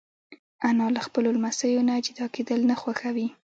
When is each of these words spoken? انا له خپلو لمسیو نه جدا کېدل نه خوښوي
انا 0.69 0.85
له 0.95 0.99
خپلو 1.07 1.29
لمسیو 1.35 1.85
نه 1.89 1.95
جدا 2.05 2.25
کېدل 2.35 2.59
نه 2.69 2.75
خوښوي 2.81 3.27